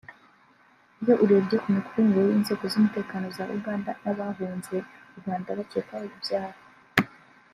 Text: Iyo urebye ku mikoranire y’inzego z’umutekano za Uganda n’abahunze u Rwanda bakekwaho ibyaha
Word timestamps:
Iyo 1.01 1.13
urebye 1.23 1.55
ku 1.63 1.67
mikoranire 1.75 2.21
y’inzego 2.29 2.63
z’umutekano 2.71 3.25
za 3.37 3.43
Uganda 3.57 3.89
n’abahunze 4.03 4.75
u 5.13 5.17
Rwanda 5.19 5.57
bakekwaho 5.57 6.05
ibyaha 6.13 6.57